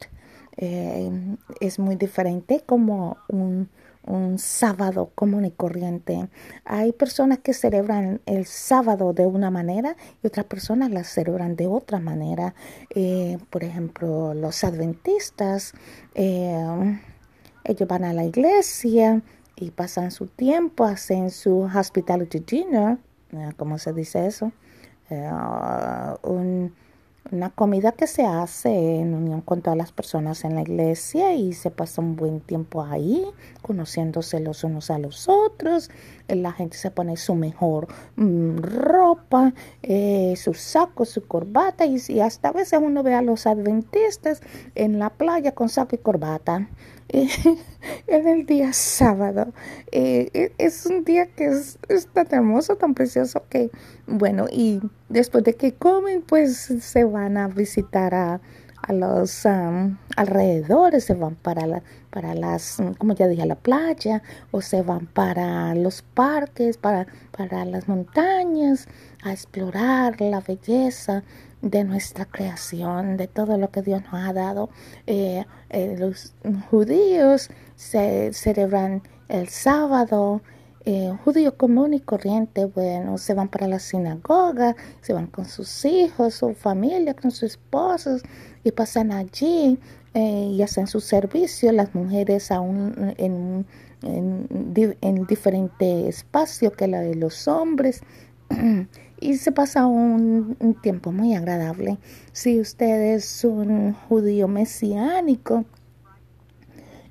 Eh, 0.58 1.38
es 1.60 1.80
muy 1.80 1.96
diferente 1.96 2.64
como 2.66 3.18
un, 3.30 3.70
sábado 4.38 5.12
común 5.15 5.46
y 5.46 5.51
corriente. 5.51 6.29
Hay 6.65 6.91
personas 6.91 7.39
que 7.39 7.53
celebran 7.53 8.22
el 8.25 8.46
sábado 8.46 9.13
de 9.13 9.25
una 9.25 9.51
manera 9.51 9.96
y 10.24 10.27
otras 10.27 10.46
personas 10.46 10.91
la 10.91 11.03
celebran 11.03 11.55
de 11.55 11.67
otra 11.67 12.00
manera. 12.00 12.55
Eh, 12.96 13.38
por 13.50 13.63
ejemplo, 13.63 14.34
los 14.34 14.63
adventistas, 14.63 15.74
eh, 16.15 17.00
ellos 17.63 17.88
van 17.88 18.03
a 18.03 18.13
la 18.13 18.25
iglesia 18.25 19.22
y 19.55 19.72
pasan 19.72 20.12
su 20.12 20.27
tiempo, 20.27 20.86
hacen 20.86 21.29
su 21.29 21.62
hospitality 21.62 22.39
dinner, 22.39 22.98
¿cómo 23.58 23.77
se 23.77 23.93
dice 23.93 24.25
eso? 24.25 24.51
un 26.24 26.74
una 27.32 27.50
comida 27.50 27.94
que 27.94 28.08
se 28.08 28.26
hace 28.26 28.98
en 28.98 29.14
unión 29.14 29.40
con 29.42 29.62
todas 29.62 29.78
las 29.78 29.94
personas 29.94 30.44
en 30.44 30.56
la 30.56 30.62
iglesia 30.62 31.34
y 31.34 31.54
se 31.54 31.72
pasa 31.72 32.02
un 32.02 32.18
buen 32.18 32.42
tiempo 32.42 32.84
ahí, 32.84 33.26
conociéndose 33.62 34.42
los 34.42 34.66
unos 34.66 34.92
a 34.92 35.00
los 35.00 35.30
otros. 35.30 35.90
La 36.36 36.52
gente 36.52 36.78
se 36.78 36.92
pone 36.92 37.18
su 37.18 37.36
mejor 37.36 37.88
mm, 38.16 38.58
ropa, 38.58 39.54
eh, 39.84 40.34
su 40.38 40.54
saco, 40.54 41.06
su 41.06 41.28
corbata 41.28 41.86
y, 41.86 41.98
y, 42.08 42.20
hasta 42.20 42.50
a 42.50 42.52
veces 42.54 42.80
uno 42.82 43.04
ve 43.04 43.14
a 43.14 43.22
los 43.22 43.48
adventistas 43.48 44.42
en 44.76 45.00
la 45.00 45.10
playa 45.10 45.54
con 45.54 45.70
saco 45.70 45.96
y 45.96 46.00
corbata. 46.00 46.68
en 48.08 48.28
el 48.28 48.46
día 48.46 48.74
sábado. 48.74 49.54
Eh, 49.92 50.30
e, 50.34 50.54
es 50.58 50.86
un 50.86 51.04
día 51.04 51.28
que 51.28 51.48
es, 51.48 51.78
tan 52.14 52.28
hermoso, 52.32 52.76
tan 52.78 52.94
precioso 52.94 53.44
que, 53.50 53.70
bueno, 54.08 54.46
y 54.50 54.82
después 55.10 55.44
de 55.44 55.56
que 55.56 55.74
comen, 55.74 56.22
pues 56.22 56.74
se 56.82 57.04
van 57.04 57.38
a 57.38 57.48
visitar 57.48 58.16
a, 58.16 58.42
a 58.82 58.94
los 58.94 59.46
alrededores, 60.16 61.06
se 61.06 61.14
van 61.14 61.36
para, 61.36 61.68
la, 61.68 61.84
para 62.10 62.34
las, 62.34 62.82
como 62.98 63.14
ya 63.14 63.28
dije, 63.28 63.44
a 63.44 63.46
la 63.46 63.56
playa, 63.56 64.24
o 64.52 64.62
se 64.62 64.82
van 64.82 65.08
para 65.08 65.76
los 65.76 66.02
parques, 66.02 66.78
para, 66.78 67.08
para 67.32 67.66
las 67.66 67.88
montañas, 67.88 68.88
a 69.24 69.32
explorar 69.32 70.20
la 70.20 70.42
belleza 70.42 71.24
de 71.62 71.84
nuestra 71.84 72.26
creación, 72.26 73.18
de 73.18 73.28
todo 73.28 73.58
lo 73.58 73.70
que 73.70 73.82
Dios 73.82 74.02
nos 74.12 74.14
ha 74.14 74.34
dado. 74.34 74.70
Eh, 75.06 75.46
eh, 75.70 75.96
los 75.98 76.34
judíos 76.70 77.50
se 77.76 78.34
celebran 78.34 79.04
el 79.30 79.48
sábado, 79.48 80.42
eh, 80.84 81.16
judío 81.24 81.56
común 81.58 81.94
y 81.94 82.00
corriente, 82.00 82.66
bueno, 82.66 83.20
se 83.20 83.36
van 83.36 83.50
para 83.50 83.68
la 83.68 83.78
sinagoga, 83.78 84.76
se 85.02 85.14
van 85.14 85.28
con 85.28 85.46
sus 85.46 85.86
hijos, 85.86 86.34
su 86.34 86.56
familia, 86.56 87.14
con 87.14 87.30
sus 87.30 87.44
esposos 87.44 88.24
y 88.63 88.72
pasan 88.72 89.12
allí 89.12 89.80
y 90.13 90.62
hacen 90.62 90.88
su 90.88 91.00
servicio, 91.00 91.72
las 91.72 91.96
mujeres 91.96 92.51
aún 92.51 93.13
en, 93.18 93.65
en, 94.01 94.98
en 95.01 95.25
diferente 95.25 96.08
espacio 96.08 96.72
que 96.72 96.88
la 96.88 97.00
de 97.00 97.15
los 97.15 97.48
hombres. 97.48 98.01
y 99.22 99.38
se 99.38 99.51
pasa 99.51 99.86
un, 99.86 100.58
tiempo 100.82 101.12
muy 101.12 101.36
agradable. 101.36 102.00
Si 102.34 102.60
usted 102.60 103.13
es 103.13 103.46
un 103.46 103.94
judío 103.94 104.48
mesiánico, 104.48 105.63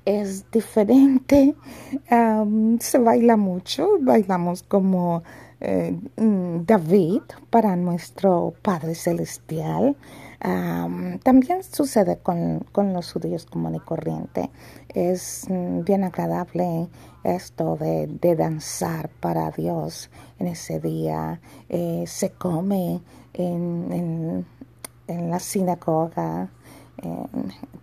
es 0.05 0.49
diferente, 0.51 1.55
se 2.79 2.97
baila 2.99 3.37
mucho, 3.37 3.87
bailamos 4.01 4.63
como 4.63 5.23
eh, 5.61 5.95
mm, 6.17 6.65
David 6.65 7.21
para 7.49 7.75
nuestro 7.75 8.53
Padre 8.61 8.95
Celestial 8.95 9.95
también 11.23 11.61
sucede 11.63 12.17
con, 12.17 12.65
los 12.75 13.13
judíos 13.13 13.45
común 13.45 13.75
y 13.75 13.79
corriente. 13.79 14.49
Es 14.89 15.45
mm, 15.47 15.83
bien 15.83 16.03
agradable 16.03 16.89
esto 17.23 17.77
de, 17.77 18.35
danzar 18.35 19.09
para 19.19 19.51
Dios 19.51 20.09
en 20.39 20.47
ese 20.47 20.79
día. 20.79 21.39
Eh, 21.69 22.05
se 22.07 22.31
come 22.31 23.01
en, 23.33 24.45
en, 25.07 25.29
la 25.29 25.39
sinagoga. 25.39 26.49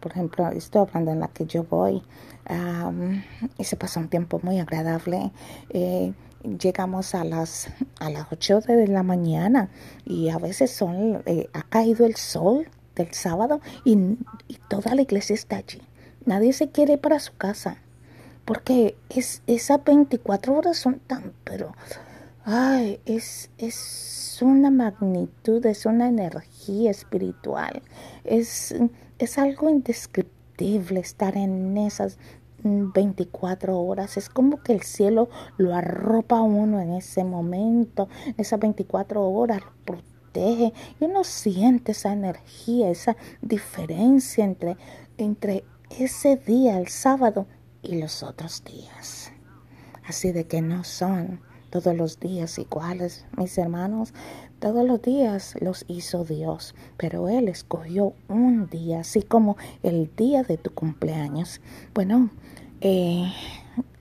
por 0.01 0.13
ejemplo, 0.13 0.49
estoy 0.49 0.83
hablando 0.83 1.13
en 1.13 1.21
la 1.21 1.29
que 1.29 1.47
yo 1.47 1.63
voy 1.63 2.03
y 3.59 3.65
se 3.65 3.77
pasa 3.77 4.01
un 4.01 4.09
tiempo 4.09 4.41
muy 4.43 4.59
agradable. 4.59 5.31
Eh, 5.71 6.13
llegamos 6.43 7.15
a 7.15 7.25
las 7.25 7.69
a 8.01 8.11
las 8.11 8.27
8 8.31 8.61
de 8.61 8.89
la 8.89 9.03
mañana 9.03 9.71
y 10.05 10.29
a 10.29 10.39
veces 10.39 10.71
son 10.71 11.23
eh, 11.27 11.49
ha 11.53 11.63
caído 11.63 12.07
el 12.07 12.17
sol 12.17 12.69
del 12.95 13.13
sábado 13.13 13.61
y, 13.85 14.19
toda 14.69 14.95
la 14.95 15.03
iglesia 15.03 15.35
está 15.35 15.57
allí. 15.57 15.81
Nadie 16.27 16.53
se 16.53 16.71
quiere 16.71 16.95
ir 16.95 17.01
para 17.01 17.21
su 17.21 17.37
casa 17.37 17.79
porque 18.45 18.97
es 19.09 19.43
esas 19.47 19.83
24 19.85 20.55
horas 20.55 20.79
son 20.79 21.01
tan 21.01 21.33
pero 21.45 21.75
ay, 22.45 23.01
es, 23.05 23.51
es 23.59 24.39
una 24.41 24.71
magnitud, 24.71 25.65
es 25.67 25.85
una 25.85 26.09
energía 26.09 26.91
espiritual, 26.91 27.83
es, 28.25 28.75
es 29.19 29.39
algo 29.39 29.69
indescriptible 29.69 31.01
estar 31.01 31.37
en 31.37 31.77
esas 31.77 32.19
24 32.63 33.79
horas. 33.79 34.17
Es 34.17 34.29
como 34.29 34.63
que 34.63 34.73
el 34.73 34.83
cielo 34.83 35.29
lo 35.57 35.75
arropa 35.75 36.39
a 36.39 36.43
uno 36.43 36.81
en 36.81 36.93
ese 36.93 37.25
momento, 37.25 38.09
esas 38.37 38.61
24 38.61 39.23
horas 39.29 39.63
lo 39.63 39.73
protege 39.85 40.73
y 41.01 41.05
uno 41.05 41.25
siente 41.25 41.93
esa 41.93 42.13
energía, 42.13 42.91
esa 42.91 43.17
diferencia 43.41 44.45
entre, 44.45 44.77
entre 45.17 45.65
ese 45.99 46.37
día, 46.37 46.79
el 46.79 46.89
sábado, 46.89 47.47
y 47.83 48.01
los 48.01 48.23
otros 48.23 48.63
días. 48.65 49.33
Así 50.05 50.33
de 50.33 50.47
que 50.47 50.61
no 50.63 50.85
son 50.85 51.41
todos 51.71 51.95
los 51.95 52.19
días 52.19 52.59
iguales, 52.59 53.27
mis 53.37 53.57
hermanos. 53.59 54.15
Todos 54.61 54.85
los 54.85 55.01
días 55.01 55.55
los 55.61 55.85
hizo 55.87 56.25
Dios, 56.25 56.75
pero 56.97 57.29
Él 57.29 57.47
escogió 57.47 58.15
un 58.29 58.69
día, 58.69 59.01
así 59.01 59.23
como 59.23 59.57
el 59.85 60.11
día 60.17 60.43
de 60.43 60.57
tu 60.57 60.71
cumpleaños. 60.71 61.61
Bueno, 61.95 62.31
eh, 62.81 63.33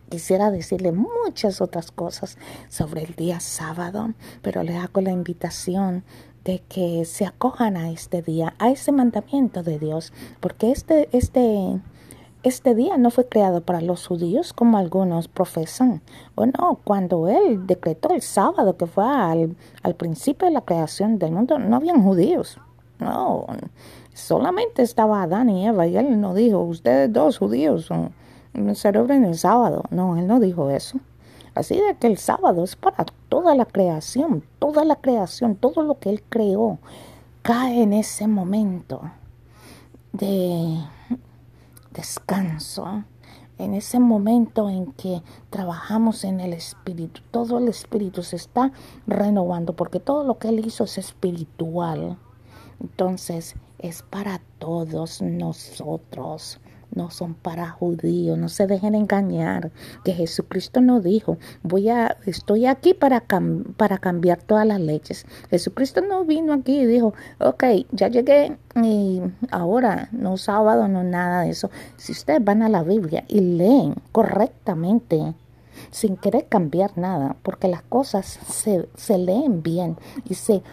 quisiera 0.10 0.50
decirle 0.50 0.92
muchas 0.92 1.62
otras 1.62 1.92
cosas 1.92 2.40
sobre 2.70 3.04
el 3.04 3.14
día 3.14 3.40
sábado, 3.40 4.14
pero 4.42 4.64
le 4.64 4.76
hago 4.78 5.02
la 5.02 5.12
invitación 5.12 6.04
de 6.44 6.64
que 6.68 7.06
se 7.06 7.28
acojan 7.28 7.78
a 7.78 7.92
este 7.92 8.24
día, 8.24 8.56
a 8.58 8.72
ese 8.72 8.92
mandamiento 8.92 9.62
de 9.62 9.78
Dios, 9.78 10.12
porque 10.40 10.72
este, 10.72 11.08
este, 11.12 11.80
este 12.44 12.76
día 12.76 12.98
no 12.98 13.10
fue 13.10 13.28
creado 13.28 13.62
para 13.62 13.82
los 13.82 14.08
judíos 14.08 14.54
como 14.54 14.78
algunos 14.78 15.28
profesan. 15.28 16.02
Bueno, 16.36 16.80
cuando 16.84 17.28
Él 17.28 17.66
decretó 17.68 18.14
el 18.14 18.22
sábado, 18.22 18.78
que 18.78 18.86
fue 18.86 19.04
al, 19.04 19.56
al 19.84 19.96
principio 19.96 20.48
de 20.48 20.54
la 20.54 20.62
creación 20.62 21.20
del 21.20 21.32
mundo, 21.32 21.60
no 21.60 21.76
habían 21.76 22.04
judíos. 22.04 22.60
No, 23.00 23.46
solamente 24.14 24.82
estaba 24.82 25.24
Adán 25.24 25.50
y 25.50 25.68
Eva 25.68 25.88
y 25.88 25.98
Él 25.98 26.20
no 26.20 26.34
dijo, 26.34 26.60
ustedes 26.60 27.12
dos 27.12 27.38
judíos 27.38 27.90
celebren 28.74 29.26
el 29.26 29.38
sábado. 29.38 29.84
No, 29.92 30.18
Él 30.18 30.28
no 30.28 30.40
dijo 30.40 30.70
eso. 30.70 31.00
Así 31.54 31.76
de 31.76 31.96
que 31.96 32.08
el 32.08 32.18
sábado 32.18 32.64
es 32.64 32.76
para 32.76 33.06
toda 33.30 33.56
la 33.56 33.66
creación, 33.66 34.44
toda 34.60 34.86
la 34.86 34.96
creación, 34.96 35.56
todo 35.56 35.82
lo 35.82 36.00
que 36.00 36.10
Él 36.10 36.24
creó 36.30 36.78
cae 37.42 37.82
en 37.82 37.94
ese 37.94 38.28
momento 38.28 39.02
de 40.12 40.78
descanso, 41.92 43.04
en 43.58 43.74
ese 43.74 44.00
momento 44.00 44.70
en 44.70 44.92
que 44.94 45.22
trabajamos 45.50 46.24
en 46.24 46.40
el 46.40 46.54
espíritu, 46.54 47.22
todo 47.32 47.58
el 47.58 47.68
espíritu 47.68 48.22
se 48.24 48.36
está 48.36 48.72
renovando 49.08 49.76
porque 49.76 50.00
todo 50.00 50.24
lo 50.24 50.38
que 50.38 50.50
Él 50.50 50.66
hizo 50.66 50.84
es 50.84 50.98
espiritual. 50.98 52.18
Entonces 52.80 53.56
es 53.80 54.04
para 54.04 54.42
todos 54.60 55.22
nosotros 55.22 56.60
no 56.94 57.12
son 57.12 57.34
para 57.34 57.70
judíos, 57.70 58.38
no 58.38 58.50
se 58.50 58.68
dejen 58.68 58.96
engañar, 58.96 59.72
que 60.04 60.14
Jesucristo 60.14 60.82
no 60.82 61.02
dijo, 61.02 61.38
voy 61.64 61.90
a, 61.90 62.18
estoy 62.26 62.66
aquí 62.66 62.94
para, 62.94 63.26
para 63.78 63.98
cambiar 63.98 64.42
todas 64.42 64.66
las 64.66 64.80
leyes. 64.80 65.26
Jesucristo 65.50 66.02
no 66.02 66.26
vino 66.26 66.54
aquí 66.54 66.80
y 66.80 66.86
dijo, 66.86 67.14
ok, 67.40 67.64
ya 67.92 68.08
llegué 68.08 68.58
y 68.76 69.22
ahora 69.52 70.10
no 70.12 70.38
sábado, 70.38 70.88
no 70.88 71.04
nada 71.04 71.42
de 71.42 71.52
eso. 71.52 71.70
Si 71.98 72.12
ustedes 72.12 72.44
van 72.44 72.64
a 72.64 72.70
la 72.70 72.84
Biblia 72.84 73.26
y 73.28 73.42
leen 73.42 73.96
correctamente, 74.12 75.34
sin 75.92 76.18
querer 76.18 76.48
cambiar 76.48 76.98
nada, 76.98 77.36
porque 77.44 77.68
las 77.68 77.84
cosas 77.84 78.26
se, 78.26 78.90
se 78.96 79.18
leen 79.18 79.62
bien 79.62 79.98
y 80.28 80.34
se, 80.34 80.64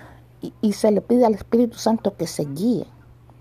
y 0.60 0.72
se 0.72 0.90
le 0.90 1.00
pide 1.00 1.26
al 1.26 1.34
Espíritu 1.34 1.78
Santo 1.78 2.16
que 2.16 2.26
se 2.26 2.44
guíe. 2.44 2.86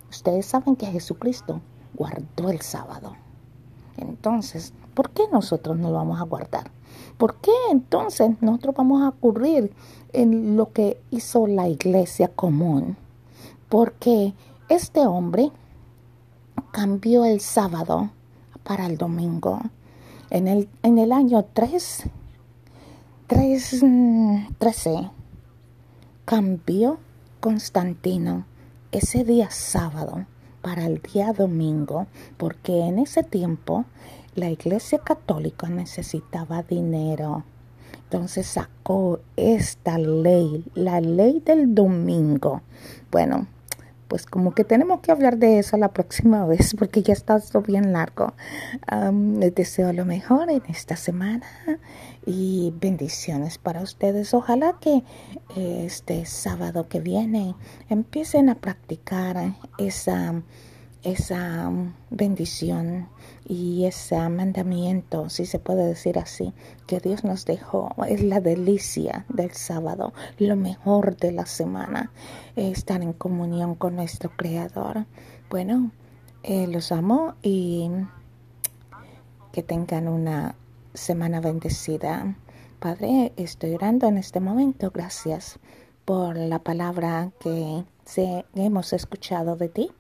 Ustedes 0.10 0.46
saben 0.46 0.76
que 0.76 0.86
Jesucristo 0.86 1.62
guardó 1.94 2.50
el 2.50 2.62
sábado. 2.62 3.16
Entonces, 3.98 4.74
¿por 4.94 5.12
qué 5.12 5.24
nosotros 5.32 5.78
no 5.78 5.90
lo 5.90 5.96
vamos 5.96 6.20
a 6.20 6.26
guardar? 6.26 6.72
¿Por 7.18 7.36
qué 7.36 7.52
entonces 7.72 8.32
nosotros 8.42 8.76
vamos 8.76 9.02
a 9.02 9.10
ocurrir 9.10 9.74
en 10.14 10.58
lo 10.58 10.72
que 10.72 11.00
hizo 11.12 11.48
la 11.48 11.68
iglesia 11.68 12.28
común? 12.28 12.98
Porque 13.70 14.34
este 14.70 15.02
hombre 15.02 15.52
cambió 16.72 17.26
el 17.26 17.40
sábado 17.40 18.10
para 18.64 18.88
el 18.88 18.98
domingo. 18.98 19.60
En 20.30 20.48
el, 20.48 20.70
en 20.82 20.98
el 20.98 21.12
año 21.12 21.46
3, 21.54 22.04
3, 23.28 23.86
13, 24.58 25.12
cambió 26.26 26.98
Constantino 27.40 28.46
ese 28.92 29.24
día 29.24 29.50
sábado 29.52 30.26
para 30.64 30.86
el 30.86 31.02
día 31.02 31.34
domingo, 31.34 32.08
porque 32.38 32.80
en 32.80 32.98
ese 32.98 33.22
tiempo 33.22 33.86
la 34.34 34.50
Iglesia 34.50 34.98
Católica 34.98 35.68
necesitaba 35.70 36.64
dinero. 36.64 37.44
Entonces 38.06 38.48
sacó 38.48 39.20
esta 39.36 39.98
ley, 39.98 40.64
la 40.74 41.02
ley 41.02 41.42
del 41.46 41.76
domingo. 41.76 42.62
Bueno, 43.12 43.48
pues 44.14 44.28
como 44.28 44.54
que 44.54 44.64
tenemos 44.64 45.00
que 45.00 45.12
hablar 45.12 45.40
de 45.40 45.58
eso 45.58 45.76
la 45.76 45.88
próxima 45.88 46.46
vez 46.54 46.76
porque 46.78 47.02
ya 47.02 47.14
está 47.14 47.36
esto 47.36 47.64
bien 47.64 47.94
largo. 47.94 48.36
les 49.40 49.56
deseo 49.56 49.92
lo 49.92 50.06
mejor 50.06 50.52
en 50.52 50.62
esta 50.70 50.96
semana 50.96 51.48
y 52.24 52.72
bendiciones 52.80 53.58
para 53.58 53.82
ustedes. 53.82 54.36
Ojalá 54.36 54.78
que 54.80 55.04
este 55.58 56.28
sábado 56.28 56.88
que 56.88 57.00
viene 57.00 57.56
empiecen 57.90 58.50
a 58.50 58.54
practicar 58.54 59.56
esa, 59.80 60.44
esa 61.04 61.70
bendición 62.10 63.10
y 63.46 63.86
ese 63.86 64.18
mandamiento, 64.30 65.30
si 65.30 65.46
se 65.46 65.60
puede 65.60 65.86
decir 65.86 66.18
así, 66.18 66.54
que 66.88 67.00
Dios 67.00 67.24
nos 67.24 67.46
dejó. 67.46 67.94
Es 68.08 68.24
la 68.24 68.40
delicia 68.40 69.26
del 69.30 69.52
sábado, 69.52 70.14
lo 70.40 70.56
mejor 70.56 71.18
de 71.18 71.32
la 71.32 71.46
semana, 71.46 72.12
estar 72.56 73.02
en 73.02 73.14
comunión 73.14 73.76
con 73.76 73.96
nuestro 73.96 74.32
Creador. 74.36 75.06
Bueno, 75.50 75.92
eh, 76.44 76.68
los 76.68 76.92
amo 76.92 77.36
y 77.42 77.90
que 79.52 79.64
tengan 79.64 80.08
una 80.08 80.56
semana 80.94 81.42
bendecida. 81.42 82.36
Padre, 82.80 83.34
estoy 83.38 83.76
orando 83.76 84.08
en 84.08 84.18
este 84.18 84.40
momento. 84.40 84.92
Gracias 84.92 85.60
por 86.06 86.38
la 86.38 86.60
palabra 86.60 87.32
que 87.40 87.86
hemos 88.56 88.94
escuchado 88.94 89.56
de 89.56 89.70
ti. 89.70 89.92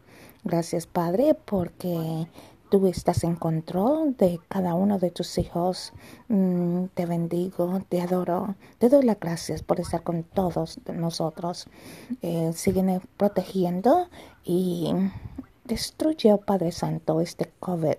Gracias, 0.43 0.87
Padre, 0.87 1.35
porque 1.35 2.27
tú 2.69 2.87
estás 2.87 3.23
en 3.23 3.35
control 3.35 4.17
de 4.17 4.39
cada 4.47 4.73
uno 4.75 4.99
de 4.99 5.11
tus 5.11 5.37
hijos. 5.37 5.93
Mm, 6.27 6.85
te 6.93 7.05
bendigo, 7.05 7.81
te 7.87 8.01
adoro. 8.01 8.55
Te 8.77 8.89
doy 8.89 9.03
las 9.03 9.19
gracias 9.19 9.63
por 9.63 9.79
estar 9.79 10.03
con 10.03 10.23
todos 10.23 10.79
nosotros. 10.93 11.67
Eh, 12.21 12.51
siguen 12.53 13.01
protegiendo 13.15 14.09
y 14.43 14.91
destruye, 15.65 16.33
oh 16.33 16.39
Padre 16.39 16.71
Santo, 16.71 17.21
este 17.21 17.51
COVID 17.59 17.97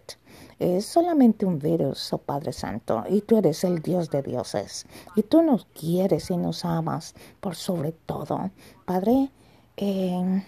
es 0.59 0.85
solamente 0.85 1.47
un 1.47 1.59
virus, 1.59 2.13
oh 2.13 2.19
Padre 2.19 2.53
Santo, 2.53 3.05
y 3.09 3.23
tú 3.23 3.39
eres 3.39 3.65
el 3.65 3.81
Dios 3.81 4.11
de 4.11 4.23
dioses, 4.23 4.87
y 5.17 5.23
tú 5.23 5.43
nos 5.43 5.67
quieres 5.67 6.31
y 6.31 6.37
nos 6.37 6.65
amas 6.65 7.15
por 7.41 7.55
sobre 7.55 7.93
todo. 7.93 8.51
Padre, 8.85 9.31
eh, 9.77 10.43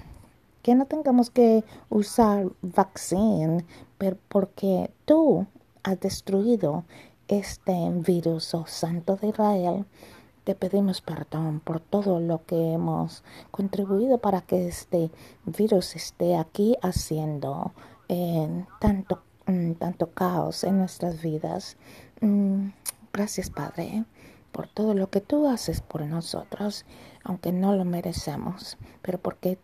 que 0.66 0.74
no 0.74 0.86
tengamos 0.86 1.30
que 1.30 1.62
usar 1.88 2.48
vaccine, 2.60 3.64
pero 3.98 4.18
porque 4.28 4.90
tú 5.04 5.46
has 5.84 6.00
destruido 6.00 6.82
este 7.28 7.90
virus, 7.90 8.52
oh 8.52 8.66
Santo 8.66 9.14
de 9.14 9.28
Israel. 9.28 9.86
Te 10.42 10.56
pedimos 10.56 11.00
perdón 11.00 11.60
por 11.60 11.78
todo 11.78 12.18
lo 12.18 12.44
que 12.44 12.72
hemos 12.72 13.22
contribuido 13.50 14.18
para 14.18 14.40
que 14.42 14.66
este 14.66 15.12
virus 15.44 15.96
esté 15.96 16.36
aquí 16.36 16.76
haciendo 16.82 17.72
tanto 18.80 19.22
Mm, 19.46 19.74
tanto 19.74 20.10
caos 20.10 20.64
en 20.64 20.78
nuestras 20.78 21.22
vidas. 21.22 21.76
Mm, 22.20 22.70
gracias, 23.12 23.48
Padre, 23.48 24.04
por 24.50 24.66
todo 24.66 24.92
lo 24.92 25.08
que 25.08 25.20
tú 25.20 25.48
haces 25.48 25.80
por 25.80 26.02
nosotros, 26.02 26.84
aunque 27.22 27.52
no 27.52 27.72
lo 27.76 27.84
merecemos, 27.84 28.76
pero 29.02 29.18
porque 29.18 29.56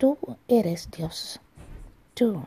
tú 0.00 0.16
eres 0.48 0.90
Dios. 0.90 1.40
Tú 2.14 2.42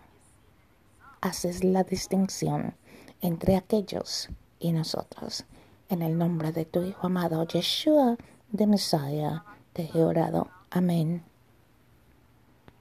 haces 1.22 1.64
la 1.64 1.84
distinción 1.84 2.74
entre 3.22 3.56
aquellos 3.56 4.28
y 4.60 4.72
nosotros. 4.72 5.46
En 5.88 6.02
el 6.02 6.18
nombre 6.18 6.52
de 6.52 6.66
tu 6.66 6.82
Hijo 6.82 7.06
amado, 7.06 7.46
Yeshua, 7.46 8.18
de 8.52 8.66
Messiah, 8.66 9.44
te 9.72 9.88
he 9.94 10.04
orado. 10.04 10.48
Amén 10.72 11.33